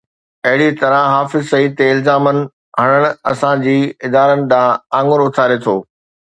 اهڙي 0.47 0.69
طرح 0.79 1.01
حافظ 1.15 1.43
سعيد 1.51 1.75
تي 1.81 1.89
الزام 1.97 2.29
هڻڻ 2.37 3.05
اسان 3.33 3.63
جي 3.67 3.77
ادارن 4.09 4.43
ڏانهن 4.55 4.83
آڱر 5.03 5.19
اُٿاري 5.29 5.57
ٿو. 5.69 5.77